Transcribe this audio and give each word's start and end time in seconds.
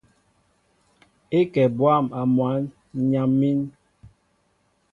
É 1.37 1.39
kɛ 1.53 1.63
bwâm 1.77 2.05
a 2.19 2.21
mwǎn, 2.35 2.63
ǹ 2.99 3.03
yam̀ín. 3.11 3.59